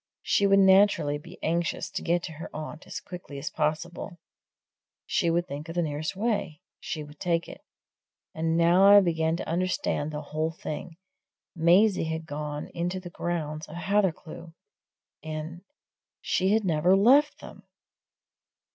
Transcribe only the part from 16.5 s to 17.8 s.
had never left them!